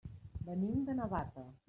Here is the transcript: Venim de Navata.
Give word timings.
Venim 0.47 0.81
de 0.89 0.97
Navata. 1.01 1.49